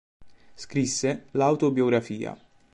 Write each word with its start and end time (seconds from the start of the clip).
Scrisse 0.55 1.27
l"'Autobiografia". 1.33 2.35